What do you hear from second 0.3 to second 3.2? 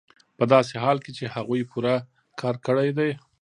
په داسې حال کې چې هغوی پوره کار کړی دی